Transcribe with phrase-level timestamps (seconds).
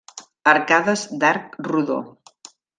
[0.53, 2.01] Arcades d'arc rodó.